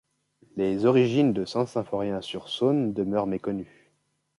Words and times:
Les 0.57 0.87
origines 0.87 1.31
de 1.31 1.45
Saint-Symphorien-sur-Saône 1.45 2.91
demeurent 2.91 3.27
méconnues. 3.27 3.93